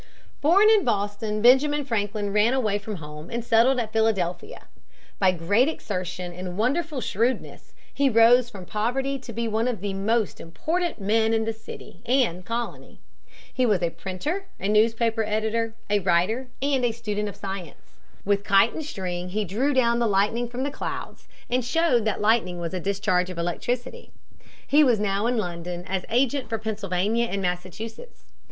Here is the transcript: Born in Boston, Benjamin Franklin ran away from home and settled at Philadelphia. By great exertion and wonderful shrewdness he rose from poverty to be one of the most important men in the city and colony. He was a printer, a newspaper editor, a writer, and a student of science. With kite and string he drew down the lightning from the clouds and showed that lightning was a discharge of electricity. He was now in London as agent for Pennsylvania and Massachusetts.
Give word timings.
Born 0.41 0.67
in 0.71 0.83
Boston, 0.83 1.43
Benjamin 1.43 1.85
Franklin 1.85 2.33
ran 2.33 2.55
away 2.55 2.79
from 2.79 2.95
home 2.95 3.29
and 3.29 3.45
settled 3.45 3.77
at 3.79 3.93
Philadelphia. 3.93 4.63
By 5.19 5.31
great 5.31 5.67
exertion 5.69 6.33
and 6.33 6.57
wonderful 6.57 7.01
shrewdness 7.01 7.75
he 7.93 8.09
rose 8.09 8.49
from 8.49 8.65
poverty 8.65 9.19
to 9.19 9.31
be 9.31 9.47
one 9.47 9.67
of 9.67 9.79
the 9.79 9.93
most 9.93 10.41
important 10.41 10.99
men 10.99 11.35
in 11.35 11.45
the 11.45 11.53
city 11.53 12.01
and 12.07 12.43
colony. 12.43 12.99
He 13.53 13.63
was 13.63 13.83
a 13.83 13.91
printer, 13.91 14.45
a 14.59 14.67
newspaper 14.67 15.23
editor, 15.23 15.75
a 15.87 15.99
writer, 15.99 16.47
and 16.63 16.83
a 16.83 16.91
student 16.93 17.29
of 17.29 17.35
science. 17.35 17.93
With 18.25 18.43
kite 18.43 18.73
and 18.73 18.83
string 18.83 19.29
he 19.29 19.45
drew 19.45 19.71
down 19.71 19.99
the 19.99 20.07
lightning 20.07 20.49
from 20.49 20.63
the 20.63 20.71
clouds 20.71 21.27
and 21.47 21.63
showed 21.63 22.05
that 22.05 22.19
lightning 22.19 22.57
was 22.59 22.73
a 22.73 22.79
discharge 22.79 23.29
of 23.29 23.37
electricity. 23.37 24.09
He 24.65 24.83
was 24.83 24.99
now 24.99 25.27
in 25.27 25.37
London 25.37 25.83
as 25.85 26.05
agent 26.09 26.49
for 26.49 26.57
Pennsylvania 26.57 27.27
and 27.29 27.39
Massachusetts. 27.39 28.23